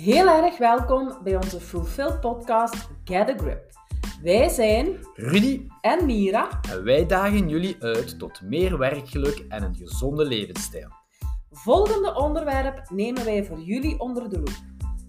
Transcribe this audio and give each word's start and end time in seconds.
Heel 0.00 0.28
erg 0.28 0.58
welkom 0.58 1.18
bij 1.24 1.36
onze 1.36 1.60
Fulfilled 1.60 2.20
podcast 2.20 2.88
Get 3.04 3.28
a 3.28 3.34
Grip. 3.36 3.70
Wij 4.22 4.48
zijn 4.48 4.96
Rudy 5.14 5.66
en 5.80 6.06
Mira. 6.06 6.48
en 6.70 6.84
wij 6.84 7.06
dagen 7.06 7.48
jullie 7.48 7.76
uit 7.80 8.18
tot 8.18 8.40
meer 8.42 8.78
werkgeluk 8.78 9.44
en 9.48 9.62
een 9.62 9.74
gezonde 9.74 10.24
levensstijl. 10.24 10.88
Volgende 11.50 12.14
onderwerp 12.14 12.90
nemen 12.90 13.24
wij 13.24 13.44
voor 13.44 13.60
jullie 13.60 13.98
onder 13.98 14.28
de 14.28 14.36
loep: 14.36 14.56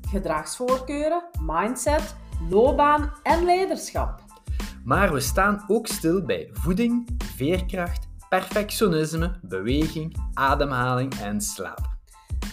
gedragsvoorkeuren, 0.10 1.24
mindset, 1.42 2.16
loopbaan 2.50 3.14
en 3.24 3.46
leiderschap. 3.46 4.24
Maar 4.84 5.14
we 5.14 5.20
staan 5.20 5.64
ook 5.68 5.88
stil 5.88 6.26
bij 6.26 6.50
voeding, 6.52 7.10
veerkracht, 7.36 8.08
perfectionisme, 8.30 9.40
beweging, 9.42 10.16
ademhaling 10.34 11.14
en 11.14 11.42
slaap. 11.42 11.91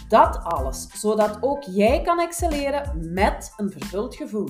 Dat 0.09 0.43
alles, 0.43 0.87
zodat 1.01 1.37
ook 1.41 1.63
jij 1.63 2.01
kan 2.01 2.19
excelleren 2.19 3.13
met 3.13 3.53
een 3.57 3.71
vervuld 3.71 4.15
gevoel. 4.15 4.49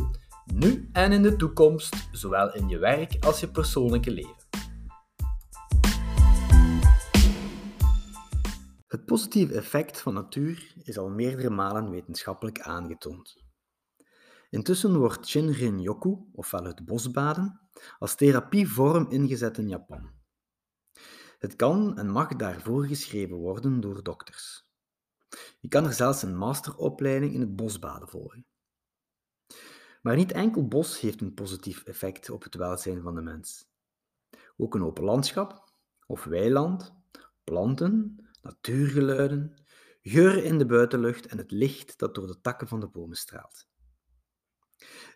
Nu 0.54 0.90
en 0.92 1.12
in 1.12 1.22
de 1.22 1.36
toekomst, 1.36 2.08
zowel 2.12 2.54
in 2.54 2.68
je 2.68 2.78
werk 2.78 3.26
als 3.26 3.40
je 3.40 3.52
persoonlijke 3.52 4.12
leven. 4.12 4.48
Het 8.88 9.06
positieve 9.06 9.54
effect 9.54 10.02
van 10.02 10.14
natuur 10.14 10.74
is 10.84 10.98
al 10.98 11.10
meerdere 11.10 11.50
malen 11.50 11.90
wetenschappelijk 11.90 12.60
aangetoond. 12.60 13.44
Intussen 14.50 14.98
wordt 14.98 15.28
Shinrin-yoku, 15.28 16.18
ofwel 16.34 16.64
het 16.64 16.86
bosbaden, 16.86 17.70
als 17.98 18.16
therapievorm 18.16 19.10
ingezet 19.10 19.58
in 19.58 19.68
Japan. 19.68 20.12
Het 21.40 21.56
kan 21.56 21.98
en 21.98 22.10
mag 22.10 22.36
daarvoor 22.36 22.86
geschreven 22.86 23.38
worden 23.38 23.80
door 23.80 24.04
dokters. 24.04 24.69
Je 25.60 25.68
kan 25.68 25.86
er 25.86 25.94
zelfs 25.94 26.22
een 26.22 26.38
masteropleiding 26.38 27.34
in 27.34 27.40
het 27.40 27.56
bosbaden 27.56 28.08
volgen. 28.08 28.46
Maar 30.02 30.16
niet 30.16 30.32
enkel 30.32 30.68
bos 30.68 31.00
heeft 31.00 31.22
een 31.22 31.34
positief 31.34 31.84
effect 31.84 32.30
op 32.30 32.44
het 32.44 32.56
welzijn 32.56 33.02
van 33.02 33.16
de 33.16 33.22
mens. 33.22 33.68
Ook 34.58 34.76
een 34.76 34.84
open 34.84 35.04
landschap 35.04 35.74
of 36.06 36.24
weiland, 36.24 36.94
planten, 37.44 38.28
natuurgeluiden, 38.42 39.54
geuren 40.02 40.44
in 40.44 40.58
de 40.58 40.66
buitenlucht 40.66 41.26
en 41.26 41.38
het 41.38 41.52
licht 41.52 42.00
dat 42.00 42.16
door 42.16 42.28
de 42.28 42.42
takken 42.42 42.68
van 42.68 42.80
de 42.80 42.88
bomen 42.88 43.18
straalt. 43.18 43.68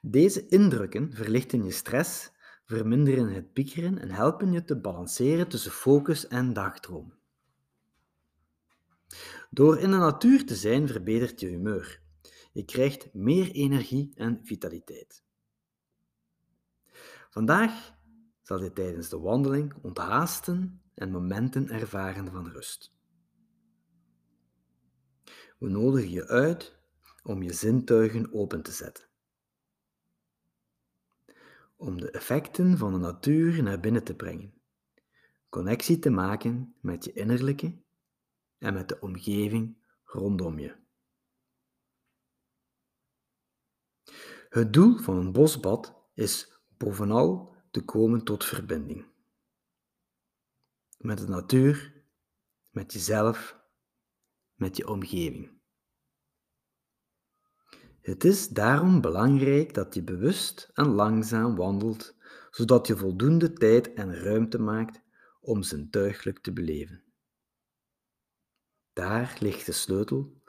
Deze 0.01 0.47
indrukken 0.47 1.13
verlichten 1.13 1.63
je 1.63 1.71
stress, 1.71 2.31
verminderen 2.65 3.33
het 3.33 3.53
piekeren 3.53 3.97
en 3.97 4.11
helpen 4.11 4.51
je 4.51 4.63
te 4.63 4.79
balanceren 4.79 5.47
tussen 5.47 5.71
focus 5.71 6.27
en 6.27 6.53
dagdroom. 6.53 7.13
Door 9.53 9.79
in 9.79 9.91
de 9.91 9.97
natuur 9.97 10.45
te 10.45 10.55
zijn 10.55 10.87
verbetert 10.87 11.39
je 11.39 11.47
humeur. 11.47 12.01
Je 12.51 12.65
krijgt 12.65 13.13
meer 13.13 13.51
energie 13.51 14.11
en 14.15 14.39
vitaliteit. 14.43 15.23
Vandaag 17.29 17.93
zal 18.41 18.63
je 18.63 18.73
tijdens 18.73 19.09
de 19.09 19.19
wandeling 19.19 19.73
onthaasten 19.81 20.81
en 20.95 21.11
momenten 21.11 21.69
ervaren 21.69 22.31
van 22.31 22.47
rust. 22.47 22.93
We 25.59 25.69
nodigen 25.69 26.11
je 26.11 26.27
uit 26.27 26.77
om 27.23 27.43
je 27.43 27.53
zintuigen 27.53 28.33
open 28.33 28.61
te 28.61 28.71
zetten. 28.71 29.07
Om 31.75 31.99
de 31.99 32.11
effecten 32.11 32.77
van 32.77 32.91
de 32.93 32.99
natuur 32.99 33.63
naar 33.63 33.79
binnen 33.79 34.03
te 34.03 34.15
brengen. 34.15 34.53
Connectie 35.49 35.99
te 35.99 36.09
maken 36.09 36.75
met 36.81 37.03
je 37.03 37.13
innerlijke 37.13 37.82
en 38.63 38.73
met 38.73 38.87
de 38.87 38.99
omgeving 38.99 39.77
rondom 40.03 40.59
je. 40.59 40.75
Het 44.49 44.73
doel 44.73 44.97
van 44.97 45.17
een 45.17 45.31
bosbad 45.31 45.95
is 46.13 46.53
bovenal 46.77 47.55
te 47.71 47.85
komen 47.85 48.23
tot 48.23 48.45
verbinding. 48.45 49.05
Met 50.97 51.17
de 51.17 51.27
natuur, 51.27 52.03
met 52.69 52.93
jezelf, 52.93 53.59
met 54.53 54.77
je 54.77 54.87
omgeving. 54.87 55.51
Het 58.01 58.23
is 58.23 58.47
daarom 58.47 59.01
belangrijk 59.01 59.73
dat 59.73 59.93
je 59.93 60.03
bewust 60.03 60.69
en 60.73 60.87
langzaam 60.87 61.55
wandelt, 61.55 62.15
zodat 62.51 62.87
je 62.87 62.97
voldoende 62.97 63.53
tijd 63.53 63.93
en 63.93 64.15
ruimte 64.15 64.59
maakt 64.59 65.01
om 65.41 65.63
zintuigelijk 65.63 66.39
te 66.39 66.53
beleven. 66.53 67.12
Daar 68.93 69.35
ligt 69.39 69.65
de 69.65 69.71
sleutel 69.71 70.41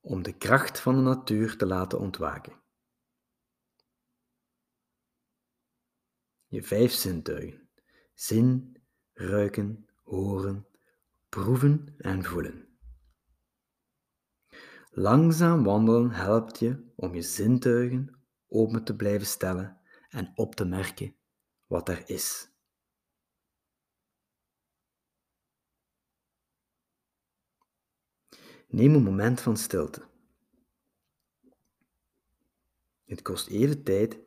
om 0.00 0.22
de 0.22 0.36
kracht 0.36 0.80
van 0.80 0.94
de 0.94 1.00
natuur 1.00 1.56
te 1.56 1.66
laten 1.66 1.98
ontwaken. 1.98 2.62
Je 6.46 6.62
vijf 6.62 6.92
zintuigen: 6.92 7.68
zien, 8.14 8.82
ruiken, 9.12 9.88
horen, 10.02 10.66
proeven 11.28 11.94
en 11.98 12.24
voelen. 12.24 12.68
Langzaam 14.90 15.64
wandelen 15.64 16.10
helpt 16.10 16.58
je 16.58 16.92
om 16.96 17.14
je 17.14 17.22
zintuigen 17.22 18.20
open 18.48 18.84
te 18.84 18.96
blijven 18.96 19.26
stellen 19.26 19.80
en 20.08 20.32
op 20.34 20.54
te 20.54 20.64
merken 20.64 21.16
wat 21.66 21.88
er 21.88 22.08
is. 22.08 22.53
Neem 28.68 28.94
een 28.94 29.02
moment 29.02 29.40
van 29.40 29.56
stilte. 29.56 30.02
Het 33.04 33.22
kost 33.22 33.48
even 33.48 33.82
tijd 33.82 34.18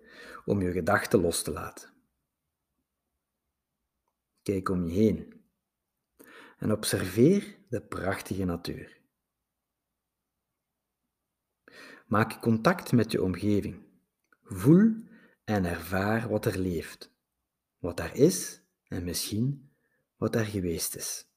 om 0.45 0.61
je 0.61 0.71
gedachten 0.71 1.21
los 1.21 1.43
te 1.43 1.51
laten. 1.51 1.93
Kijk 4.41 4.69
om 4.69 4.85
je 4.85 4.93
heen 4.93 5.37
en 6.57 6.71
observeer 6.71 7.57
de 7.69 7.81
prachtige 7.81 8.43
natuur. 8.43 8.99
Maak 12.05 12.41
contact 12.41 12.91
met 12.91 13.11
je 13.11 13.23
omgeving. 13.23 13.85
Voel 14.41 14.95
en 15.43 15.65
ervaar 15.65 16.29
wat 16.29 16.45
er 16.45 16.59
leeft, 16.59 17.13
wat 17.77 17.99
er 17.99 18.15
is 18.15 18.61
en 18.87 19.03
misschien 19.03 19.71
wat 20.15 20.35
er 20.35 20.45
geweest 20.45 20.95
is. 20.95 21.27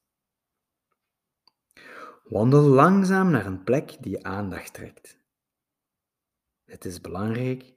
Wandel 2.31 2.63
langzaam 2.63 3.31
naar 3.31 3.47
een 3.47 3.65
plek 3.65 3.97
die 4.01 4.11
je 4.11 4.23
aandacht 4.23 4.75
trekt. 4.75 5.19
Het 6.65 6.85
is 6.85 7.01
belangrijk 7.01 7.75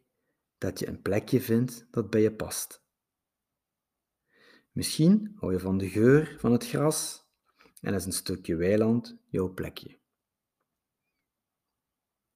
dat 0.57 0.79
je 0.79 0.87
een 0.87 1.01
plekje 1.01 1.41
vindt 1.41 1.87
dat 1.91 2.09
bij 2.09 2.21
je 2.21 2.33
past. 2.33 2.85
Misschien 4.71 5.35
hou 5.35 5.53
je 5.53 5.59
van 5.59 5.77
de 5.77 5.89
geur 5.89 6.35
van 6.39 6.51
het 6.51 6.67
gras 6.67 7.27
en 7.81 7.93
is 7.93 8.05
een 8.05 8.11
stukje 8.11 8.55
weiland 8.55 9.17
jouw 9.29 9.53
plekje. 9.53 9.99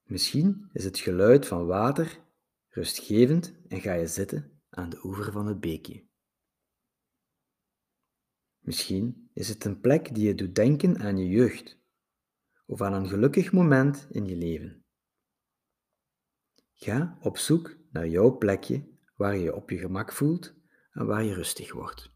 Misschien 0.03 0.69
is 0.73 0.83
het 0.83 0.99
geluid 0.99 1.47
van 1.47 1.65
water 1.65 2.19
rustgevend 2.67 3.53
en 3.67 3.81
ga 3.81 3.93
je 3.93 4.07
zitten 4.07 4.61
aan 4.69 4.89
de 4.89 4.99
oever 5.03 5.31
van 5.31 5.47
het 5.47 5.59
beekje. 5.59 6.07
Misschien 8.59 9.29
is 9.33 9.49
het 9.49 9.65
een 9.65 9.79
plek 9.79 10.15
die 10.15 10.27
je 10.27 10.35
doet 10.35 10.55
denken 10.55 10.99
aan 10.99 11.17
je 11.17 11.27
jeugd 11.27 11.77
of 12.67 12.81
aan 12.81 12.93
een 12.93 13.07
gelukkig 13.07 13.51
moment 13.51 14.07
in 14.09 14.25
je 14.25 14.35
leven. 14.35 14.85
Ga 16.73 17.17
op 17.21 17.37
zoek 17.37 17.77
naar 17.91 18.07
jouw 18.07 18.37
plekje 18.37 18.97
waar 19.15 19.35
je 19.35 19.43
je 19.43 19.55
op 19.55 19.69
je 19.69 19.77
gemak 19.77 20.13
voelt 20.13 20.53
en 20.91 21.05
waar 21.05 21.23
je 21.23 21.33
rustig 21.33 21.73
wordt. 21.73 22.11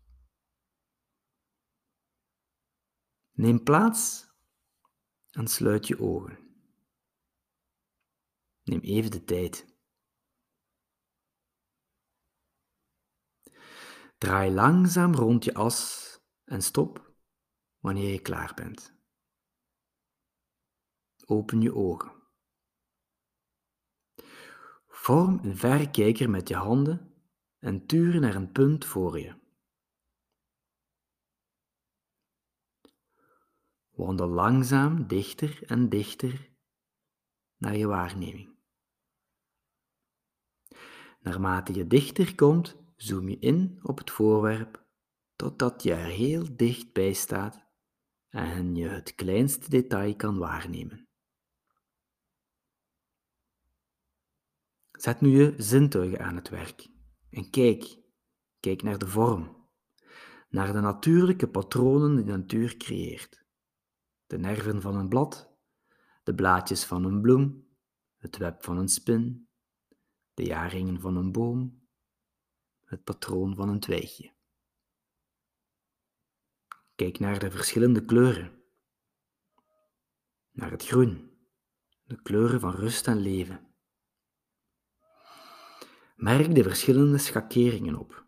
Neem 3.32 3.64
plaats 3.64 4.30
en 5.32 5.48
sluit 5.48 5.88
je 5.88 6.00
ogen. 6.00 6.40
Neem 8.64 8.80
even 8.80 9.12
de 9.12 9.24
tijd. 9.24 9.70
Draai 14.18 14.52
langzaam 14.52 15.14
rond 15.14 15.44
je 15.44 15.54
as 15.54 16.10
en 16.44 16.62
stop 16.62 17.16
wanneer 17.80 18.12
je 18.12 18.22
klaar 18.22 18.54
bent. 18.54 19.01
Open 21.32 21.62
je 21.62 21.76
ogen. 21.76 22.12
Vorm 24.88 25.40
een 25.44 25.58
verrekijker 25.58 26.30
met 26.30 26.48
je 26.48 26.56
handen 26.56 27.14
en 27.60 27.86
tuur 27.86 28.20
naar 28.20 28.36
een 28.36 28.52
punt 28.52 28.86
voor 28.86 29.20
je. 29.20 29.36
Wandel 33.90 34.28
langzaam 34.28 35.08
dichter 35.08 35.64
en 35.64 35.90
dichter 35.90 36.50
naar 37.58 37.78
je 37.78 37.88
waarneming. 37.88 38.56
Naarmate 41.20 41.74
je 41.74 41.88
dichter 41.88 42.36
komt, 42.36 42.78
zoom 42.96 43.30
je 43.30 43.40
in 43.40 43.80
op 43.84 43.98
het 43.98 44.12
voorwerp 44.12 44.86
totdat 45.36 45.84
je 45.84 45.94
er 45.94 46.10
heel 46.10 46.56
dicht 46.56 46.94
bij 46.94 47.14
staat 47.14 47.66
en 48.30 48.76
je 48.76 48.88
het 48.88 49.16
kleinste 49.16 49.70
detail 49.70 50.16
kan 50.16 50.38
waarnemen. 50.38 51.10
Zet 55.02 55.22
nu 55.22 55.30
je 55.30 55.54
zintuigen 55.58 56.20
aan 56.20 56.36
het 56.36 56.50
werk 56.50 56.88
en 57.30 57.50
kijk. 57.50 58.00
Kijk 58.60 58.84
naar 58.84 58.98
de 58.98 59.08
vorm, 59.08 59.68
naar 60.50 60.74
de 60.74 60.80
natuurlijke 60.80 61.48
patronen 61.50 62.16
die 62.16 62.26
de 62.26 62.32
natuur 62.32 62.78
creëert. 62.78 63.46
De 64.26 64.38
nerven 64.38 64.82
van 64.82 64.96
een 64.96 65.10
blad, 65.10 65.58
de 66.24 66.36
blaadjes 66.36 66.86
van 66.86 67.06
een 67.06 67.22
bloem, 67.22 67.68
het 68.18 68.38
web 68.38 68.64
van 68.64 68.78
een 68.78 68.88
spin, 68.88 69.50
de 70.34 70.44
jaringen 70.44 71.00
van 71.00 71.16
een 71.16 71.32
boom, 71.32 71.88
het 72.84 73.04
patroon 73.04 73.56
van 73.56 73.70
een 73.70 73.80
twijgje. 73.80 74.34
Kijk 76.96 77.20
naar 77.20 77.40
de 77.40 77.52
verschillende 77.52 78.06
kleuren, 78.06 78.64
naar 80.52 80.72
het 80.72 80.86
groen, 80.86 81.32
de 82.04 82.22
kleuren 82.22 82.60
van 82.60 82.72
rust 82.72 83.08
en 83.08 83.18
leven. 83.18 83.71
Merk 86.22 86.56
de 86.56 86.64
verschillende 86.64 87.18
schakeringen 87.18 87.96
op. 87.96 88.28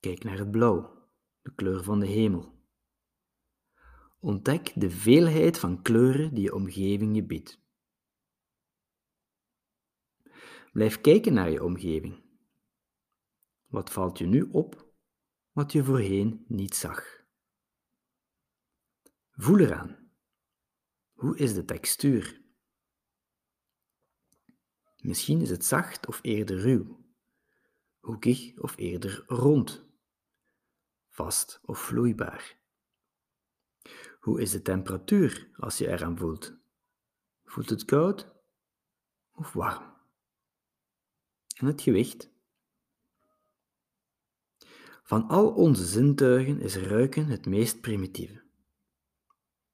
Kijk 0.00 0.24
naar 0.24 0.38
het 0.38 0.50
blauw, 0.50 1.08
de 1.42 1.54
kleur 1.54 1.82
van 1.82 2.00
de 2.00 2.06
hemel. 2.06 2.64
Ontdek 4.18 4.72
de 4.74 4.90
veelheid 4.90 5.58
van 5.58 5.82
kleuren 5.82 6.34
die 6.34 6.42
je 6.42 6.54
omgeving 6.54 7.14
je 7.14 7.24
biedt. 7.24 7.60
Blijf 10.72 11.00
kijken 11.00 11.32
naar 11.32 11.50
je 11.50 11.64
omgeving. 11.64 12.22
Wat 13.66 13.92
valt 13.92 14.18
je 14.18 14.26
nu 14.26 14.42
op 14.42 14.94
wat 15.52 15.72
je 15.72 15.84
voorheen 15.84 16.44
niet 16.48 16.74
zag? 16.74 17.24
Voel 19.30 19.58
eraan. 19.58 20.10
Hoe 21.12 21.38
is 21.38 21.54
de 21.54 21.64
textuur? 21.64 22.45
Misschien 25.00 25.40
is 25.40 25.50
het 25.50 25.64
zacht 25.64 26.06
of 26.06 26.18
eerder 26.22 26.60
ruw, 26.60 27.04
hoekig 28.00 28.58
of 28.58 28.76
eerder 28.76 29.24
rond, 29.26 29.84
vast 31.08 31.60
of 31.62 31.78
vloeibaar. 31.78 32.56
Hoe 34.20 34.40
is 34.40 34.50
de 34.50 34.62
temperatuur 34.62 35.50
als 35.56 35.78
je 35.78 35.88
eraan 35.88 36.18
voelt? 36.18 36.56
Voelt 37.44 37.70
het 37.70 37.84
koud 37.84 38.28
of 39.32 39.52
warm? 39.52 39.94
En 41.56 41.66
het 41.66 41.80
gewicht? 41.80 42.30
Van 45.02 45.28
al 45.28 45.48
onze 45.48 45.86
zintuigen 45.86 46.60
is 46.60 46.76
ruiken 46.76 47.26
het 47.26 47.46
meest 47.46 47.80
primitieve. 47.80 48.42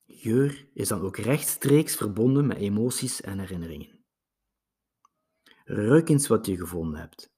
Geur 0.06 0.66
is 0.74 0.88
dan 0.88 1.00
ook 1.00 1.16
rechtstreeks 1.16 1.96
verbonden 1.96 2.46
met 2.46 2.56
emoties 2.56 3.20
en 3.20 3.38
herinneringen. 3.38 3.91
Ruik 5.74 6.08
eens 6.08 6.26
wat 6.26 6.46
je 6.46 6.56
gevonden 6.56 7.00
hebt. 7.00 7.32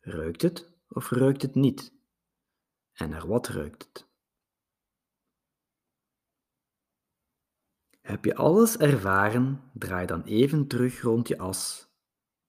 Ruikt 0.00 0.42
het 0.42 0.72
of 0.88 1.10
ruikt 1.10 1.42
het 1.42 1.54
niet? 1.54 1.94
En 2.92 3.10
naar 3.10 3.26
wat 3.26 3.48
ruikt 3.48 3.82
het? 3.84 4.08
Heb 8.00 8.24
je 8.24 8.34
alles 8.34 8.76
ervaren, 8.76 9.70
draai 9.74 10.06
dan 10.06 10.22
even 10.22 10.66
terug 10.66 11.00
rond 11.00 11.28
je 11.28 11.38
as 11.38 11.88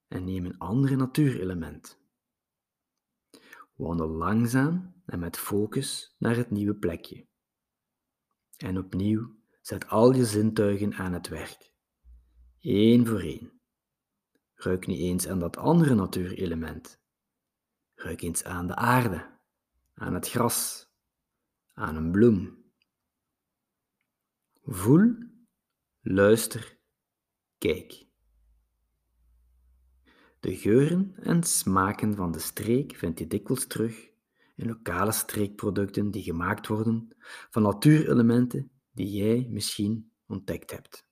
en 0.08 0.24
neem 0.24 0.46
een 0.46 0.58
ander 0.58 0.98
natuurelement. 0.98 2.00
Wandel 3.76 4.10
langzaam 4.10 5.02
en 5.06 5.20
met 5.20 5.38
focus 5.38 6.16
naar 6.18 6.36
het 6.36 6.52
nieuwe 6.52 6.76
plekje. 6.76 7.28
En 8.58 8.78
opnieuw 8.78 9.36
zet 9.62 9.88
al 9.88 10.14
je 10.14 10.26
zintuigen 10.26 10.94
aan 10.94 11.14
het 11.14 11.28
werk, 11.28 11.72
één 12.60 13.06
voor 13.08 13.20
één. 13.20 13.55
Ruik 14.56 14.88
niet 14.88 15.00
eens 15.00 15.28
aan 15.28 15.40
dat 15.40 15.58
andere 15.58 15.96
natuurelement. 15.96 17.02
Ruik 17.96 18.22
eens 18.22 18.44
aan 18.44 18.68
de 18.68 18.76
aarde, 18.76 19.40
aan 19.94 20.14
het 20.14 20.30
gras, 20.30 20.90
aan 21.74 21.96
een 21.96 22.12
bloem. 22.12 22.64
Voel, 24.64 25.16
luister, 26.02 26.80
kijk. 27.58 28.08
De 30.40 30.56
geuren 30.56 31.16
en 31.16 31.44
smaken 31.44 32.16
van 32.16 32.32
de 32.32 32.40
streek 32.40 32.96
vind 32.96 33.20
je 33.20 33.28
dikwijls 33.28 33.68
terug 33.68 34.10
in 34.56 34.68
lokale 34.68 35.12
streekproducten 35.12 36.12
die 36.12 36.24
gemaakt 36.24 36.68
worden 36.68 37.16
van 37.50 37.62
natuurelementen 37.62 38.72
die 38.92 39.10
jij 39.10 39.48
misschien 39.50 40.12
ontdekt 40.28 40.72
hebt. 40.72 41.08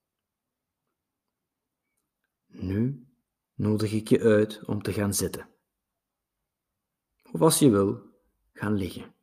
Nu 2.47 3.07
nodig 3.53 3.91
ik 3.91 4.07
je 4.07 4.19
uit 4.19 4.65
om 4.65 4.81
te 4.81 4.93
gaan 4.93 5.13
zitten. 5.13 5.49
Of 7.31 7.41
als 7.41 7.59
je 7.59 7.69
wil, 7.69 8.01
gaan 8.53 8.73
liggen. 8.73 9.15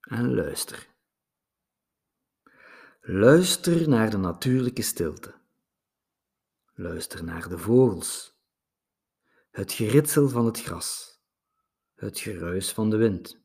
En 0.00 0.34
luister. 0.34 0.88
Luister 3.00 3.88
naar 3.88 4.10
de 4.10 4.16
natuurlijke 4.16 4.82
stilte. 4.82 5.34
Luister 6.74 7.24
naar 7.24 7.48
de 7.48 7.58
vogels. 7.58 8.36
Het 9.50 9.72
geritsel 9.72 10.28
van 10.28 10.46
het 10.46 10.60
gras. 10.60 11.20
Het 11.94 12.18
geruis 12.18 12.72
van 12.72 12.90
de 12.90 12.96
wind. 12.96 13.40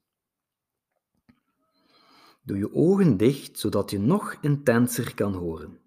Doe 2.42 2.58
je 2.58 2.74
ogen 2.74 3.18
dicht 3.18 3.60
zodat 3.60 3.92
je 3.92 4.00
nog 4.00 4.38
intenser 4.42 5.16
kan 5.16 5.34
horen. 5.34 5.82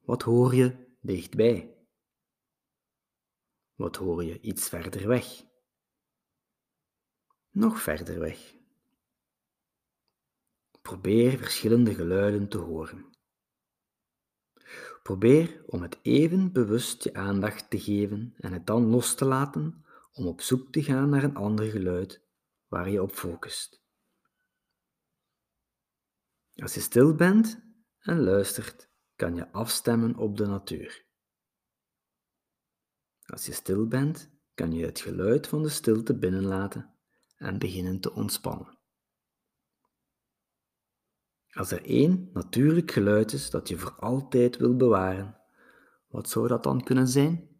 Wat 0.00 0.22
hoor 0.22 0.54
je 0.54 0.96
dichtbij? 1.00 1.73
Wat 3.74 3.96
hoor 3.96 4.24
je 4.24 4.40
iets 4.40 4.68
verder 4.68 5.08
weg? 5.08 5.44
Nog 7.50 7.80
verder 7.80 8.18
weg. 8.18 8.54
Probeer 10.82 11.38
verschillende 11.38 11.94
geluiden 11.94 12.48
te 12.48 12.58
horen. 12.58 13.12
Probeer 15.02 15.64
om 15.66 15.82
het 15.82 15.98
even 16.02 16.52
bewust 16.52 17.04
je 17.04 17.14
aandacht 17.14 17.70
te 17.70 17.80
geven 17.80 18.34
en 18.36 18.52
het 18.52 18.66
dan 18.66 18.86
los 18.86 19.14
te 19.14 19.24
laten 19.24 19.84
om 20.12 20.26
op 20.26 20.40
zoek 20.40 20.72
te 20.72 20.82
gaan 20.82 21.08
naar 21.08 21.22
een 21.22 21.36
ander 21.36 21.70
geluid 21.70 22.22
waar 22.68 22.90
je 22.90 23.02
op 23.02 23.12
focust. 23.12 23.82
Als 26.54 26.74
je 26.74 26.80
stil 26.80 27.14
bent 27.14 27.60
en 27.98 28.20
luistert, 28.20 28.88
kan 29.16 29.34
je 29.34 29.52
afstemmen 29.52 30.16
op 30.16 30.36
de 30.36 30.46
natuur. 30.46 31.03
Als 33.34 33.46
je 33.46 33.52
stil 33.52 33.86
bent, 33.86 34.30
kan 34.54 34.72
je 34.72 34.84
het 34.84 35.00
geluid 35.00 35.46
van 35.46 35.62
de 35.62 35.68
stilte 35.68 36.18
binnenlaten 36.18 36.94
en 37.36 37.58
beginnen 37.58 38.00
te 38.00 38.12
ontspannen. 38.12 38.78
Als 41.50 41.70
er 41.70 41.84
één 41.84 42.30
natuurlijk 42.32 42.90
geluid 42.90 43.32
is 43.32 43.50
dat 43.50 43.68
je 43.68 43.78
voor 43.78 43.92
altijd 43.92 44.56
wil 44.56 44.76
bewaren, 44.76 45.40
wat 46.08 46.28
zou 46.28 46.48
dat 46.48 46.62
dan 46.62 46.82
kunnen 46.82 47.08
zijn? 47.08 47.53